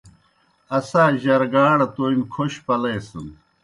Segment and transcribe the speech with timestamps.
[0.77, 3.25] اسا جرگاڑ تومیْ کھوش پلیسَن۔